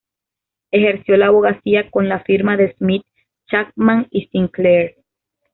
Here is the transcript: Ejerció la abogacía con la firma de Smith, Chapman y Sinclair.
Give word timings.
Ejerció 0.71 1.15
la 1.15 1.27
abogacía 1.27 1.91
con 1.91 2.09
la 2.09 2.23
firma 2.23 2.57
de 2.57 2.73
Smith, 2.73 3.03
Chapman 3.45 4.07
y 4.09 4.25
Sinclair. 4.31 4.95